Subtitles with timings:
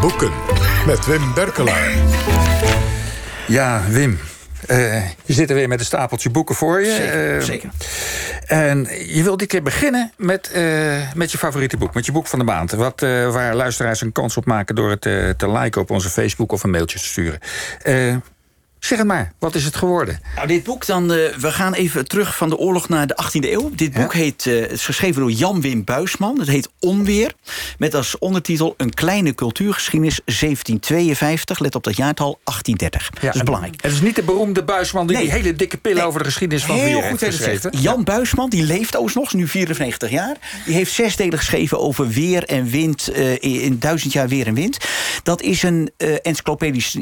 [0.00, 0.32] Boeken
[0.86, 1.92] met Wim Berkelaar.
[3.46, 4.18] Ja, Wim.
[4.70, 6.94] Uh, je zit er weer met een stapeltje boeken voor je.
[6.94, 7.70] Zeker, uh, zeker.
[8.46, 11.94] En je wilt dit keer beginnen met, uh, met je favoriete boek.
[11.94, 12.70] Met je boek van de maand.
[12.70, 15.00] Wat, waar luisteraars een kans op maken door het
[15.38, 17.38] te liken op onze Facebook of een mailtje te sturen.
[18.82, 20.20] Zeg het maar, wat is het geworden?
[20.34, 23.50] Nou, dit boek dan, uh, we gaan even terug van de oorlog naar de 18e
[23.50, 23.70] eeuw.
[23.74, 26.38] Dit boek heet, uh, is geschreven door Jan Wim Buisman.
[26.38, 27.32] Het heet Onweer,
[27.78, 31.58] met als ondertitel Een kleine cultuurgeschiedenis 1752.
[31.58, 33.10] Let op dat jaartal, 1830.
[33.14, 33.82] Ja, dat is belangrijk.
[33.82, 36.76] Het is niet de beroemde Buisman die die hele dikke pillen over de geschiedenis van
[36.76, 37.70] Heel weer goed heeft geschreven.
[37.80, 40.36] Jan Buisman, die leeft overigens nog, nu 94 jaar.
[40.64, 44.54] Die heeft zes delen geschreven over weer en wind, uh, in duizend jaar weer en
[44.54, 44.76] wind.
[45.22, 45.90] Dat is een
[46.22, 46.98] encyclopedisch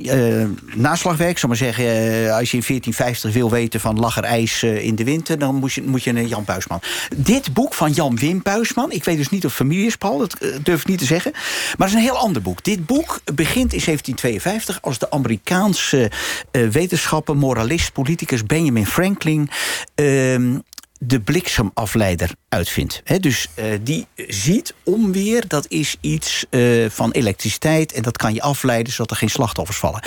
[0.74, 4.62] naslagwerk, zal maar zeggen eh, als je in 1450 wil weten van lag er ijs
[4.62, 5.38] eh, in de winter...
[5.38, 6.80] dan moet je, moet je naar Jan Buisman.
[7.16, 8.92] Dit boek van Jan Wim Buisman...
[8.92, 11.32] ik weet dus niet of familie is, Paul, dat eh, durf ik niet te zeggen...
[11.32, 12.64] maar het is een heel ander boek.
[12.64, 16.10] Dit boek begint in 1752 als de Amerikaanse
[16.50, 17.36] wetenschapper...
[17.36, 19.50] moralist, politicus Benjamin Franklin...
[19.94, 20.58] Ehm,
[21.02, 23.02] de bliksemafleider uitvindt.
[23.20, 23.48] dus
[23.82, 26.46] die ziet onweer, dat is iets
[26.88, 27.92] van elektriciteit...
[27.92, 30.02] en dat kan je afleiden zodat er geen slachtoffers vallen.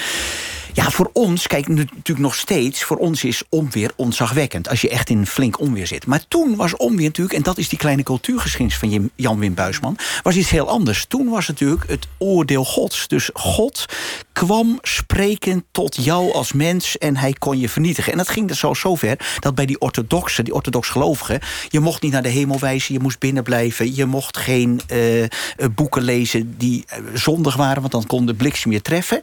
[0.73, 2.83] Ja, voor ons, kijk natuurlijk nog steeds...
[2.83, 6.05] voor ons is onweer onzagwekkend als je echt in flink onweer zit.
[6.05, 8.77] Maar toen was onweer natuurlijk, en dat is die kleine cultuurgeschiedenis...
[8.77, 11.05] van Jan Wim Buisman, was iets heel anders.
[11.07, 13.07] Toen was het natuurlijk het oordeel gods.
[13.07, 13.85] Dus God
[14.33, 18.11] kwam spreken tot jou als mens en hij kon je vernietigen.
[18.11, 21.39] En dat ging dus zo zover dat bij die orthodoxen, die orthodox gelovigen...
[21.69, 23.95] je mocht niet naar de hemel wijzen, je moest binnenblijven...
[23.95, 25.25] je mocht geen uh,
[25.75, 27.81] boeken lezen die uh, zondig waren...
[27.81, 29.21] want dan kon de bliksem je treffen.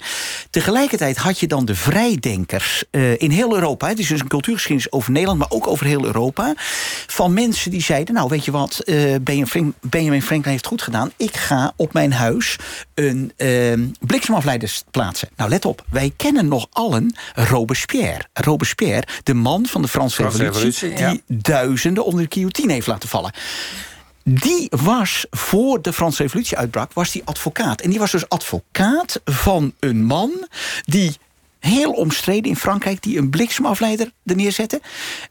[0.51, 3.89] Tegelijkertijd had je dan de vrijdenkers uh, in heel Europa...
[3.89, 6.55] het is dus een cultuurgeschiedenis over Nederland, maar ook over heel Europa...
[7.07, 8.83] van mensen die zeiden, nou weet je wat,
[9.81, 11.13] Benjamin Franklin heeft goed gedaan...
[11.17, 12.57] ik ga op mijn huis
[12.95, 13.33] een
[14.01, 15.29] bliksemafleider plaatsen.
[15.37, 15.85] Nou, let op.
[15.91, 18.25] Wij kennen nog allen Robespierre.
[18.33, 20.95] Robespierre, de man van de Franse, Revolutie...
[20.95, 23.33] die duizenden onder de guillotine heeft laten vallen
[24.25, 27.81] die was, voor de Franse revolutie uitbrak, was die advocaat.
[27.81, 30.49] En die was dus advocaat van een man
[30.85, 31.17] die
[31.61, 33.03] heel omstreden in Frankrijk...
[33.03, 34.81] die een bliksemafleider er neerzette.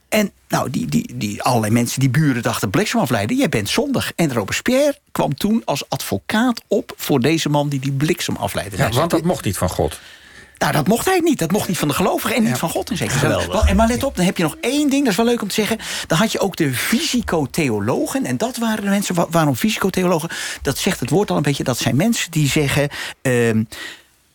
[0.10, 2.70] En nou, die, die, die, allerlei mensen, die buren dachten...
[2.70, 4.12] bliksemafleider, jij bent zondig.
[4.16, 6.94] En Robespierre kwam toen als advocaat op...
[6.96, 10.00] voor deze man die die bliksemafleider ja, Want dat mocht niet van God.
[10.60, 11.40] Nou, dat mocht hij niet.
[11.40, 13.52] Dat mocht niet van de gelovigen en niet van God in zekere zin.
[13.52, 15.48] En maar let op, dan heb je nog één ding, dat is wel leuk om
[15.48, 15.78] te zeggen.
[16.08, 18.26] Dan had je ook de fysicotheologen.
[18.26, 20.30] En dat waren de mensen, waarom fysicotheologen?
[20.62, 21.64] Dat zegt het woord al een beetje.
[21.64, 22.90] Dat zijn mensen die zeggen...
[23.22, 23.64] Uh,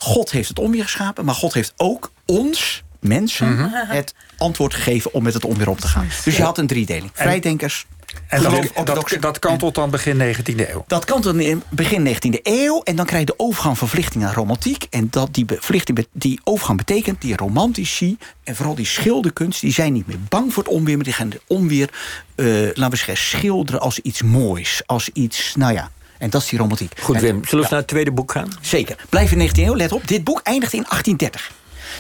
[0.05, 3.69] God heeft het onweer geschapen, maar God heeft ook ons, mensen, mhm.
[3.73, 6.09] het antwoord gegeven om met het onweer op te gaan.
[6.25, 7.11] Dus je had een driedeling.
[7.13, 7.87] Vrijdenkers,
[8.29, 10.85] en dat, dat, dat kan tot dan begin 19e eeuw?
[10.87, 11.37] Dat kan tot
[11.69, 12.83] begin 19e eeuw.
[12.83, 14.87] En dan krijg je de overgang van verlichting naar romantiek.
[14.91, 18.19] En dat die, verlichting, die overgang betekent, die romantici...
[18.45, 20.95] en vooral die schilderkunst, die zijn niet meer bang voor het onweer...
[20.95, 21.91] maar die gaan het onweer,
[22.37, 24.83] uh, laten we zeggen, schilderen als iets moois.
[24.87, 25.91] Als iets, nou ja,
[26.25, 27.01] en dat is die romantiek.
[27.01, 27.45] Goed, Wim.
[27.45, 28.49] Zullen we naar het tweede boek gaan?
[28.61, 28.97] Zeker.
[29.09, 30.09] Blijf in 19e eeuw, let op.
[30.09, 31.53] Dit boek eindigt in 1830.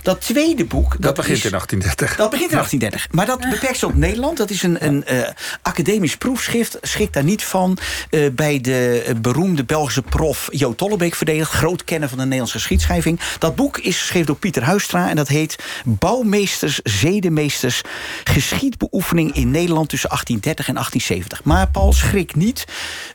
[0.02, 0.90] Dat tweede boek...
[0.92, 2.16] Dat, dat begint in 1830.
[2.16, 3.12] Dat begint in 1830.
[3.12, 4.36] Maar dat beperkt zich op Nederland.
[4.36, 5.28] Dat is een, een uh,
[5.62, 6.78] academisch proefschrift.
[6.80, 7.78] Schikt daar niet van.
[8.10, 11.50] Uh, bij de eh, beroemde Belgische prof Jo Tollebeek verdedigd.
[11.50, 13.20] Groot kenner van de Nederlandse geschiedschrijving.
[13.38, 15.08] Dat boek is geschreven door Pieter Huistra.
[15.08, 17.82] En dat heet Bouwmeesters, Zedemeesters...
[18.24, 21.44] Geschiedbeoefening in Nederland tussen 1830 en 1870.
[21.44, 22.64] Maar Paul, schrik niet.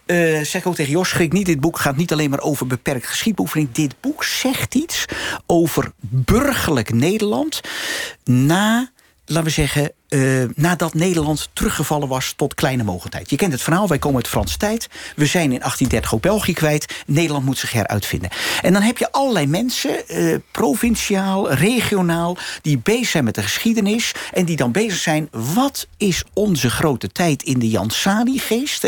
[0.06, 1.45] Uh, zeg ook tegen Jos, schrik niet.
[1.45, 3.72] Dit boek gaat niet alleen maar over beperkt geschiedbeoefening.
[3.72, 5.06] Dit boek zegt iets
[5.45, 7.62] over burger Nederland
[8.24, 8.90] na
[9.30, 13.30] laten we zeggen, uh, nadat Nederland teruggevallen was tot kleine mogelijkheid.
[13.30, 14.88] Je kent het verhaal, wij komen uit de Franse tijd.
[15.16, 17.03] We zijn in 1830 ook België kwijt.
[17.06, 18.30] Nederland moet zich heruitvinden.
[18.62, 22.38] En dan heb je allerlei mensen, uh, provinciaal, regionaal...
[22.62, 25.28] die bezig zijn met de geschiedenis en die dan bezig zijn...
[25.31, 28.88] wat is onze grote tijd in de Jan Sali-geest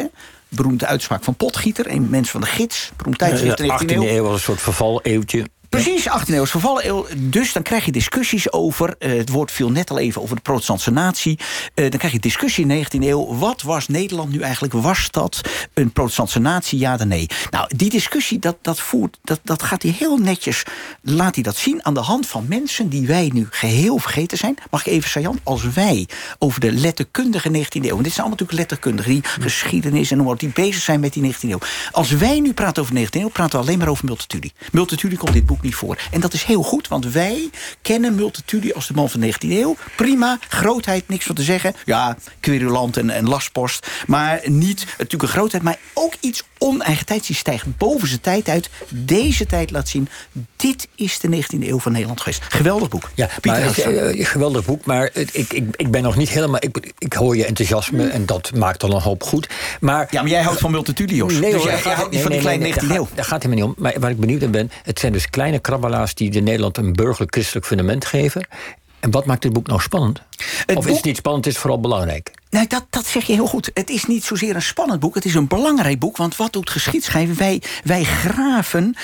[0.49, 4.23] beroemde uitspraak van Potgieter, een mens van de gids, beroemd tijdschrift in de 18e eeuw.
[4.23, 5.45] was een soort verval-eeuwtje.
[5.71, 7.05] Precies, 18e eeuw is vervallen.
[7.31, 8.95] Dus dan krijg je discussies over...
[8.99, 11.39] Uh, het woord viel net al even over de protestantse natie.
[11.39, 13.35] Uh, dan krijg je discussie in de 19e eeuw.
[13.35, 14.73] Wat was Nederland nu eigenlijk?
[14.73, 15.41] Was dat
[15.73, 17.27] een protestantse natie, ja of nee?
[17.49, 20.63] Nou, die discussie, dat, dat, voert, dat, dat gaat hij heel netjes...
[21.01, 22.89] laat hij dat zien aan de hand van mensen...
[22.89, 24.57] die wij nu geheel vergeten zijn.
[24.71, 26.07] Mag ik even, Sajant, als wij
[26.39, 27.97] over de letterkundige 19e eeuw...
[27.97, 29.11] en dit zijn allemaal natuurlijk letterkundigen...
[29.11, 31.59] die geschiedenis en noem maar die bezig zijn met die 19e eeuw.
[31.91, 33.29] Als wij nu praten over de 19e eeuw...
[33.29, 34.51] praten we alleen maar over Multatuli.
[34.71, 35.97] Multatuli komt dit boek ook niet voor.
[36.11, 37.49] En dat is heel goed, want wij
[37.81, 39.75] kennen Multatuli als de man van de 19e eeuw.
[39.95, 41.73] Prima, grootheid, niks van te zeggen.
[41.85, 43.87] Ja, querulant en, en lastpost.
[44.07, 47.27] Maar niet natuurlijk een grootheid, maar ook iets oneigentijds.
[47.27, 48.69] Die stijgt boven zijn tijd uit.
[48.89, 50.07] Deze tijd laat zien,
[50.55, 52.43] dit is de 19e eeuw van Nederland geweest.
[52.49, 53.11] Geweldig boek.
[53.15, 56.63] Ja, Pieter maar, eh, eh, geweldig boek, maar ik, ik, ik ben nog niet helemaal...
[56.63, 59.49] Ik, ik hoor je enthousiasme en dat maakt dan een hoop goed.
[59.79, 61.33] Maar Ja, maar jij houdt van Multatuli, Jos.
[61.33, 62.97] Nee, dus hoor, jij, daar houdt niet nee, van die nee, kleine nee, 19e daar
[62.97, 63.05] eeuw.
[63.05, 63.73] gaat- Daar gaat het me niet om.
[63.77, 64.71] Maar waar ik benieuwd naar ben...
[64.83, 68.47] het zijn dus kleine krabbelaars die de Nederland een burgerlijk-christelijk fundament geven.
[69.01, 70.21] En wat maakt dit boek nou spannend?
[70.65, 72.31] Het of is het niet spannend, het is vooral belangrijk?
[72.49, 73.71] Nou, dat, dat zeg je heel goed.
[73.73, 76.17] Het is niet zozeer een spannend boek, het is een belangrijk boek.
[76.17, 77.37] Want wat doet geschiedschrijven?
[77.37, 78.95] Wij, wij graven,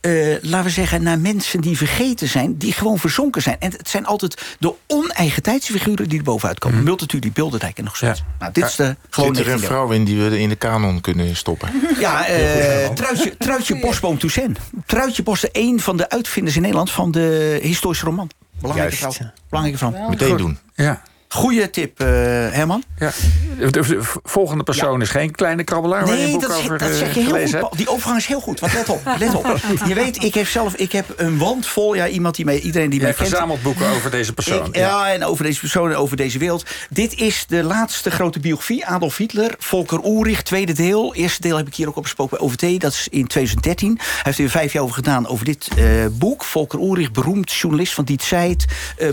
[0.00, 0.12] eh,
[0.42, 2.58] laten we zeggen, naar mensen die vergeten zijn...
[2.58, 3.56] die gewoon verzonken zijn.
[3.58, 6.78] En het zijn altijd de oneigentijdse figuren die er bovenuit komen.
[6.78, 6.84] Mm.
[6.84, 8.18] Multatuli, Bilderdijk en nog zoiets.
[8.18, 8.26] Ja.
[8.38, 9.68] Nou, dit is de gewoon Zit er een 19e eeuw.
[9.68, 11.68] vrouw in die we in de kanon kunnen stoppen?
[11.98, 14.58] Ja, eh Truitje, Truitje Bosboom Toussaint.
[14.86, 16.90] Truitje Bos, een van de uitvinders in Nederland...
[16.90, 18.30] van de historische roman.
[18.62, 19.16] Belangrijke Juist.
[19.16, 19.30] vrouw.
[19.48, 20.08] Belangrijke vrouw.
[20.08, 20.58] Meteen doen.
[20.74, 21.02] Ja.
[21.32, 22.82] Goeie tip, eh, Herman.
[22.98, 23.12] Ja.
[23.58, 26.50] De, de- de volgende persoon is geen kleine krabbelaar waar je een Nee, boek dat,
[26.50, 27.52] is- over dat eh, zeg je heel goed.
[27.52, 27.76] hebt.
[27.76, 28.60] Die overgang is heel goed.
[28.60, 29.56] Want let op, let op.
[29.88, 31.94] Je weet, ik heb zelf ik heb een wand vol.
[31.94, 33.28] Ja, iemand die mij, iedereen die Jij mij kent.
[33.28, 34.66] verzamelt boeken over deze persoon.
[34.66, 36.64] Ik- ja, en over deze persoon en over deze wereld.
[36.90, 38.86] Dit is de laatste grote biografie.
[38.86, 41.14] Adolf Hitler, Volker Ulrich, tweede deel.
[41.14, 42.80] Eerste deel heb ik hier ook opgesproken bij OVT.
[42.80, 43.98] Dat is in 2013.
[44.02, 46.44] Hij heeft er vijf jaar over gedaan over dit eh, boek.
[46.44, 48.64] Volker Ulrich, beroemd journalist van die tijd.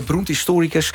[0.06, 0.90] beroemd historicus.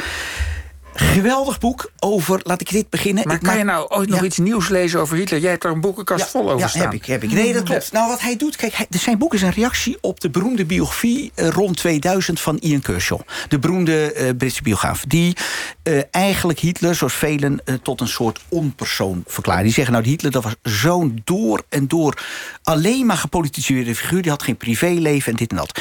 [0.98, 3.24] Geweldig boek over, laat ik dit beginnen.
[3.28, 4.26] Maar Ik kan maak- je nou ooit nog Ja.
[4.26, 5.40] iets nieuws lezen over Hitler?
[5.40, 6.82] Jij hebt er een boekenkast vol over ja, staan.
[6.82, 7.32] heb ik, heb ik.
[7.32, 7.92] Nee, dat klopt.
[7.92, 8.56] Nou, wat hij doet...
[8.56, 11.32] Kijk, hij, zijn boek is een reactie op de beroemde biografie...
[11.36, 13.20] eh, rond 2000 van Ian Kershaw.
[13.48, 15.04] De beroemde eh, Britse biograaf.
[15.08, 15.38] Die
[15.84, 17.60] eh, eigenlijk Hitler, zoals velen...
[17.82, 19.64] tot een soort onpersoon verklaart.
[19.64, 22.18] Die zeggen, nou, Hitler dat was zo'n door en door...
[22.64, 24.22] alleen maar gepolitiseerde figuur.
[24.22, 25.80] Die had geen privéleven en dit en dat.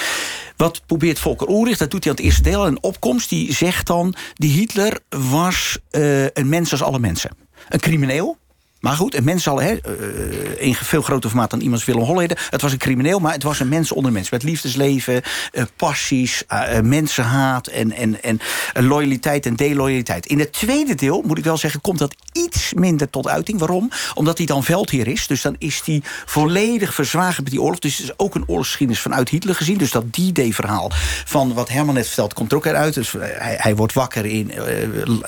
[0.57, 2.67] Wat probeert Volker Ulrich, dat doet hij aan het eerste deel...
[2.67, 4.15] een opkomst, die zegt dan...
[4.35, 7.31] die Hitler was eh, een mens als alle mensen.
[7.69, 8.39] Een crimineel,
[8.85, 12.47] maar goed, een mens zal hè, eh, in veel groter formaat dan iemand Willem Holleder.
[12.51, 14.31] Het was een crimineel, maar het was een mens onder mens.
[14.31, 15.23] Met liefdesleven,
[15.53, 18.41] eh, passies, eh, eh, mensenhaat en, en, en
[18.73, 20.27] eh, loyaliteit en deloyaliteit.
[20.27, 23.59] In het tweede deel, moet ik wel zeggen, komt dat iets minder tot uiting.
[23.59, 23.91] Waarom?
[24.15, 25.27] Omdat hij dan veldheer is.
[25.27, 27.79] Dus dan is hij volledig verzwagen met die oorlog.
[27.79, 29.79] Dus het is ook een oorlogsgeschiedenis vanuit Hitler gezien.
[29.79, 30.91] Dus dat D-Day-verhaal
[31.25, 32.95] van wat Herman net vertelt, komt er ook eruit.
[32.95, 34.65] Dus eh, hij, hij wordt wakker in, eh,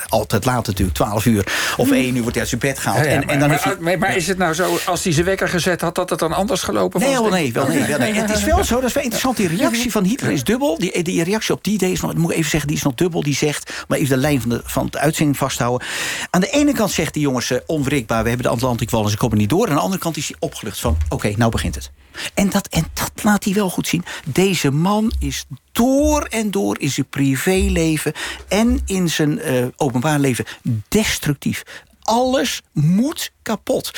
[0.09, 3.05] altijd laat natuurlijk, 12 uur of 1 uur wordt hij uit zijn bed gehaald.
[3.05, 5.13] Ja, ja, en, en maar, is hij, maar, maar is het nou zo, als hij
[5.13, 5.95] zijn wekker gezet had...
[5.95, 7.21] dat het dan anders gelopen Nee, was?
[7.21, 8.13] wel nee, wel nee, wel nee.
[8.13, 9.37] Het is wel zo, dat is wel interessant.
[9.37, 10.79] Die reactie van Hitler is dubbel.
[10.79, 12.95] Die, die reactie op die day is nog, moet ik even zeggen, die is nog
[12.95, 13.23] dubbel.
[13.23, 15.87] Die zegt, maar even de lijn van de, van de uitzending vasthouden.
[16.31, 19.17] Aan de ene kant zegt die jongens eh, onwrikbaar, we hebben de Atlantikwal en ze
[19.17, 19.69] komen niet door.
[19.69, 21.91] Aan de andere kant is hij opgelucht van, oké, nou begint het.
[22.35, 24.05] En dat, en dat laat hij wel goed zien.
[24.25, 28.13] Deze man is door en door in zijn privéleven
[28.49, 30.45] en in zijn eh, openbaar leven
[30.89, 31.63] destructief.
[32.07, 33.91] Alles moet kapot.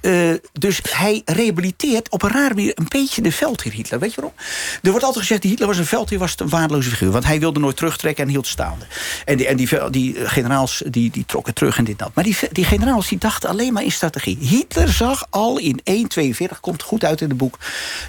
[0.00, 4.00] Eh, dus hij rehabiliteert op een rare manier een beetje de veldheer Hitler.
[4.00, 4.38] Weet je waarom?
[4.82, 7.10] Er wordt altijd gezegd, Hitler was een veldheer, was een waardeloze figuur.
[7.10, 8.86] Want hij wilde nooit terugtrekken en hield staande.
[9.24, 12.10] En die, en die, die eh, generaals die, die trokken terug en dit dat.
[12.14, 14.38] Maar die, die generaals die dachten alleen maar in strategie.
[14.40, 17.58] Hitler zag al in 1,42, komt goed uit in het boek...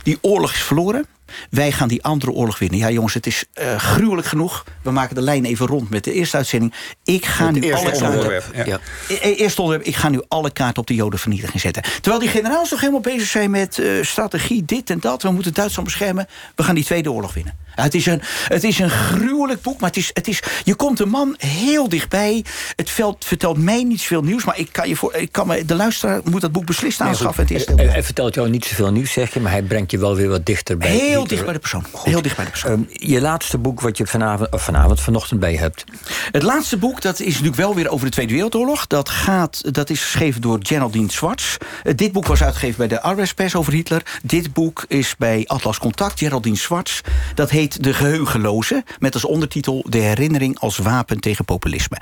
[0.04, 1.06] die oorlog is verloren.
[1.50, 2.80] Wij gaan die andere oorlog winnen.
[2.80, 4.64] Ja, jongens, het is eh, gruwelijk genoeg.
[4.82, 6.74] We maken de lijn even rond met de eerste uitzending.
[7.04, 8.08] Ik ga nu eerste alle kaarten...
[8.08, 8.80] onderwerp, ja.
[9.08, 11.84] E- e- Eerst onderwerp, ik ga nu alle kaarten op de jodenvernietiging zetten.
[11.84, 15.22] Terwijl die generaals nog helemaal bezig zijn met eh, strategie, dit en dat.
[15.22, 16.28] We moeten Duitsland beschermen.
[16.56, 17.54] We gaan die Tweede Oorlog winnen.
[17.84, 20.98] Het, is een, het is een gruwelijk boek, maar het is, het is, je komt
[20.98, 22.46] de man heel dichtbij.
[22.76, 25.66] Het veld, vertelt mij niet veel nieuws, maar ik kan je voor, ik kan me,
[25.66, 27.44] de luisteraar moet dat boek beslist aanschaffen.
[27.44, 29.92] Het is heel, Hij, hij vertelt jou niet zoveel nieuws, zeg je, maar hij brengt
[29.92, 30.90] je wel weer wat dichter bij.
[30.90, 31.86] heel dicht bij de persoon.
[32.04, 32.72] Heel dicht bij de persoon.
[32.72, 35.84] Ehm, je laatste boek wat je vanavond, of vanavond, vanochtend bij je hebt.
[36.32, 38.88] Het laatste boek dat is natuurlijk wel weer over de Tweede Wereldoorlog.
[38.88, 41.58] Dat, gaat, dat is geschreven door Geraldine Schwartz.
[41.84, 44.02] Eh, dit boek was uitgegeven bij de Arbeidspers over Hitler.
[44.24, 47.02] Dit boek is bij Atlas Contact, Geraldine Schwartz.
[47.36, 48.84] Dat heet De Geheugenloze.
[49.00, 51.98] Met als ondertitel De herinnering als wapen tegen populisme.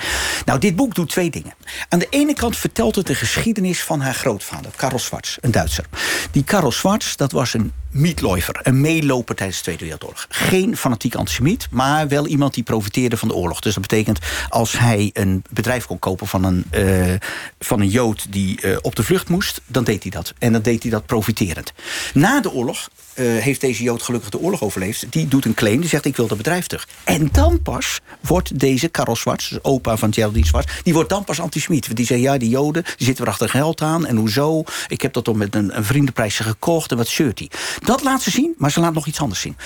[0.45, 1.53] Nou, dit boek doet twee dingen.
[1.89, 5.86] Aan de ene kant vertelt het de geschiedenis van haar grootvader, Karl Schwarz, een Duitser.
[6.31, 10.25] Die Karl Schwarz, dat was een mietloiver, een meeloper tijdens de Tweede Wereldoorlog.
[10.29, 13.59] Geen fanatiek antisemiet, maar wel iemand die profiteerde van de oorlog.
[13.59, 17.13] Dus dat betekent als hij een bedrijf kon kopen van een, eh,
[17.59, 20.33] van een Jood die eh, op de vlucht moest, dan deed hij dat.
[20.39, 21.73] En dan deed hij dat profiterend.
[22.13, 25.05] Na de oorlog eh, heeft deze Jood gelukkig de oorlog overleefd.
[25.09, 26.87] Die doet een claim, die zegt ik wil dat bedrijf terug.
[27.03, 30.65] En dan pas wordt deze Karel Schwarz, dus opa van Geraldine Schwarz...
[30.83, 31.85] die wordt dan pas antisemiet.
[31.85, 34.05] Want die zegt, ja, die Joden die zitten er achter geld aan.
[34.05, 34.63] En hoezo?
[34.87, 37.49] Ik heb dat dan met een, een vriendenprijsje gekocht en wat zeurt hij.
[37.86, 39.58] Dat laat ze zien, maar ze laat nog iets anders zien.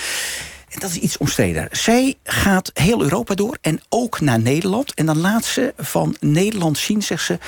[0.70, 1.68] en dat is iets omstreden.
[1.72, 4.94] Zij gaat heel Europa door en ook naar Nederland.
[4.94, 7.40] En dan laat ze van Nederland zien, zegt ze.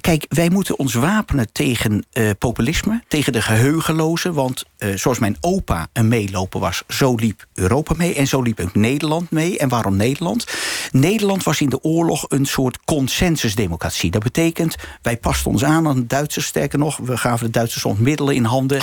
[0.00, 4.34] Kijk, wij moeten ons wapenen tegen uh, populisme, tegen de geheugenlozen.
[4.34, 8.14] Want uh, zoals mijn opa een meeloper was, zo liep Europa mee.
[8.14, 9.58] En zo liep ook Nederland mee.
[9.58, 10.46] En waarom Nederland?
[10.90, 14.10] Nederland was in de oorlog een soort consensusdemocratie.
[14.10, 16.46] Dat betekent, wij pasten ons aan aan de Duitsers.
[16.46, 18.82] Sterker nog, we gaven de Duitsers ons middelen in handen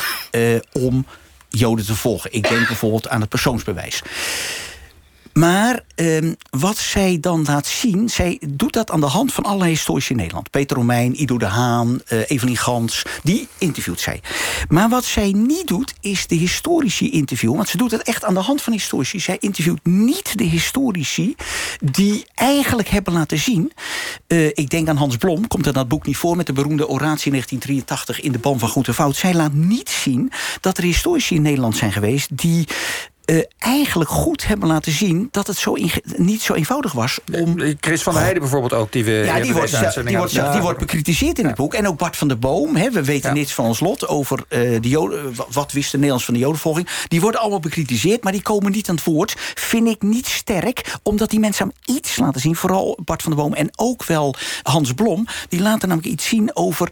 [0.72, 1.06] om
[1.50, 2.34] Joden te volgen.
[2.34, 4.02] Ik denk bijvoorbeeld aan het persoonsbewijs.
[5.40, 6.18] Maar eh,
[6.50, 10.18] wat zij dan laat zien, zij doet dat aan de hand van allerlei historici in
[10.18, 10.50] Nederland.
[10.50, 14.22] Peter Romein, Ido de Haan, uh, Evelien Gans, die interviewt zij.
[14.70, 17.56] Maar wat zij niet doet, is de historici interviewen.
[17.58, 19.20] Want ze doet het echt aan de hand van historici.
[19.20, 21.36] Zij interviewt niet de historici
[21.84, 23.72] die eigenlijk hebben laten zien...
[24.28, 26.36] Uh, ik denk aan Hans Blom, komt in dat boek niet voor...
[26.36, 29.16] met de beroemde oratie in 1983 in de ban van goed en fout.
[29.16, 32.38] Zij laat niet zien dat er historici in Nederland zijn geweest...
[32.38, 32.68] die
[33.26, 35.78] uh, eigenlijk goed hebben laten zien dat het zo
[36.16, 37.60] niet zo eenvoudig was om.
[37.80, 39.12] Chris van der Heijden bijvoorbeeld ook, die we.
[39.12, 41.50] Ja, die wordt, die, wordt, die wordt bekritiseerd in ja.
[41.50, 41.74] het boek.
[41.74, 43.36] En ook Bart van der Boom, hè, we weten ja.
[43.36, 46.88] niets van ons lot over uh, de Joden, wat wist de Nederlands van de Jodenvolging.
[47.08, 49.36] Die worden allemaal bekritiseerd, maar die komen niet aan het woord.
[49.54, 52.56] Vind ik niet sterk, omdat die mensen aan iets laten zien.
[52.56, 55.28] Vooral Bart van der Boom en ook wel Hans Blom.
[55.50, 56.90] Die laten namelijk iets zien over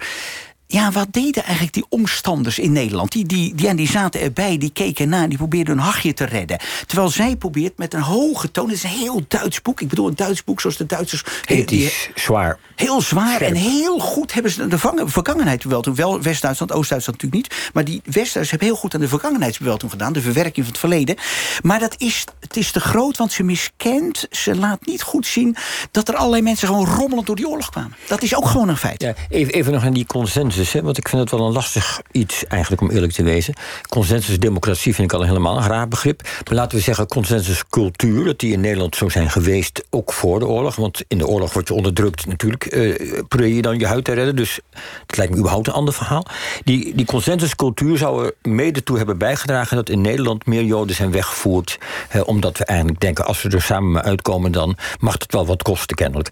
[0.74, 3.12] ja, wat deden eigenlijk die omstanders in Nederland?
[3.12, 5.27] Die, die, die, en die zaten erbij, die keken na...
[5.27, 6.60] die probeerden hun hachje te redden.
[6.86, 8.65] Terwijl zij probeert met een hoge toon...
[8.65, 9.82] het is een heel Duits boek.
[9.82, 11.24] Ik bedoel, een Duits boek zoals de Duitsers...
[11.46, 12.60] Ethisch, zwaar.
[12.75, 13.50] Heel zwaar Scherp.
[13.50, 15.96] en heel goed hebben ze de vergangenheidsbewelting...
[15.96, 17.72] wel West-Duitsland, Oost-Duitsland natuurlijk niet...
[17.74, 20.13] maar die Westduitsers hebben heel goed aan de vergangenheidsbewelting gedaan...
[20.13, 21.15] de verwerking van het verleden.
[21.62, 24.27] Maar dat is, het is te groot, want ze miskent...
[24.32, 25.56] ze laat niet goed zien
[25.92, 26.68] dat er allerlei mensen...
[26.68, 27.96] gewoon rommelend door die oorlog kwamen.
[28.08, 29.01] Dat is ook gewoon een feit.
[29.01, 32.01] Ja, even, even nog aan die consensus Hè, want ik vind het wel een lastig
[32.12, 33.53] iets, eigenlijk, om eerlijk te wezen.
[33.89, 36.22] Consensusdemocratie vind ik al helemaal een raar begrip.
[36.22, 40.48] Maar laten we zeggen consensuscultuur, dat die in Nederland zo zijn geweest, ook voor de
[40.48, 40.75] oorlog.
[40.75, 42.75] Want in de oorlog word je onderdrukt, natuurlijk.
[42.75, 44.36] Uh, probeer je dan je huid te redden.
[44.36, 44.60] Dus
[45.08, 46.25] het lijkt me überhaupt een ander verhaal.
[46.63, 51.12] Die, die consensuscultuur zou er mede toe hebben bijgedragen dat in Nederland meer Joden zijn
[51.12, 51.77] weggevoerd.
[52.25, 55.96] Omdat we eigenlijk denken, als we er samen uitkomen, dan mag het wel wat kosten,
[55.96, 56.29] kennelijk.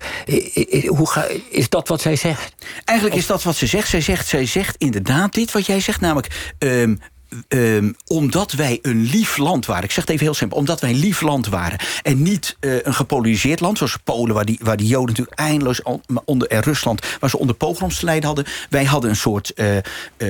[0.88, 2.54] Hoe ga, is dat wat zij zegt?
[2.84, 3.90] Eigenlijk is dat wat ze zegt.
[3.90, 6.54] Zij zegt zij zegt inderdaad dit wat jij zegt, namelijk...
[6.60, 7.00] Um,
[7.48, 9.84] Um, omdat wij een lief land waren.
[9.84, 10.58] Ik zeg het even heel simpel.
[10.58, 11.80] Omdat wij een lief land waren.
[12.02, 13.78] En niet uh, een gepolariseerd land.
[13.78, 15.82] Zoals Polen, waar die, waar die Joden natuurlijk eindeloos
[16.26, 16.48] onder.
[16.48, 18.46] En Rusland, waar ze onder pogroms te lijden hadden.
[18.70, 19.82] Wij hadden een soort uh, uh,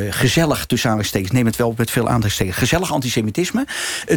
[0.09, 1.31] gezellig, tussen aanhalingstekens.
[1.31, 3.67] neem het wel met veel aandacht gezellig antisemitisme.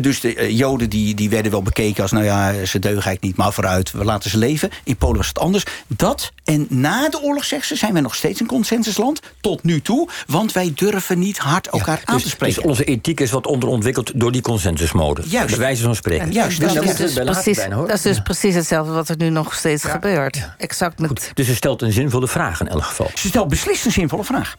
[0.01, 2.13] dus de Joden die, die werden wel bekeken als.
[2.13, 3.91] nou ja, ze deugen eigenlijk niet, maar vooruit.
[3.91, 4.71] We laten ze leven.
[4.85, 5.65] In Polen was het anders.
[5.87, 9.21] Dat en na de oorlog, zegt ze, zijn wij nog steeds een consensusland.
[9.41, 10.09] Tot nu toe.
[10.27, 12.63] Want wij durven niet hard elkaar ja, aan te spreken.
[12.63, 15.23] Dus onze ethiek is wat onderontwikkeld door die consensusmode.
[15.25, 15.49] Juist.
[15.49, 16.27] Bij wijze van spreken.
[16.27, 16.61] Ja, juist.
[16.61, 19.55] Dus dat, is dus precies, bijna, dat is dus precies hetzelfde wat er nu nog
[19.55, 19.91] steeds ja.
[19.91, 20.37] gebeurt.
[20.37, 20.55] Ja.
[20.59, 21.09] Exact met...
[21.09, 23.11] Goed, dus ze stelt een zinvolle vraag in elk geval.
[23.15, 24.57] Ze stelt beslist een zinvolle vraag.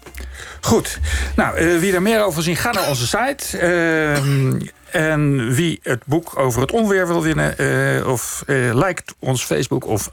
[0.62, 1.00] Goed.
[1.36, 3.60] Nou, uh, wie er meer over zien, ga naar onze site.
[3.62, 7.54] Uh, en wie het boek over het onweer wil winnen...
[7.58, 10.10] Uh, of uh, liked ons Facebook of